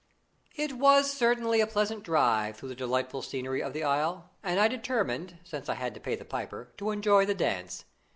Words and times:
It 0.55 0.79
was 0.79 1.11
certainly 1.15 1.61
a 1.61 1.67
pleasant 1.67 2.03
drive 2.03 2.57
through 2.57 2.69
the 2.69 2.75
delightful 2.75 3.21
scenery 3.21 3.61
of 3.61 3.71
the 3.73 3.83
Isle, 3.83 4.31
and 4.41 4.59
I 4.59 4.67
determined, 4.67 5.37
since 5.43 5.69
I 5.69 5.75
had 5.75 5.93
to 5.93 5.99
pay 5.99 6.15
the 6.15 6.25
piper, 6.25 6.73
to 6.79 6.89
enjoy 6.89 7.23
the 7.27 7.35
dance. 7.35 7.85